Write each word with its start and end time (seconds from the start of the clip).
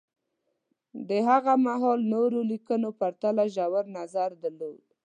د 1.07 1.09
هغه 1.29 1.53
مهال 1.65 1.99
نورو 2.13 2.39
لیکنو 2.51 2.89
پرتله 2.99 3.43
ژور 3.55 3.85
نظر 3.97 4.29
درلود 4.43 4.83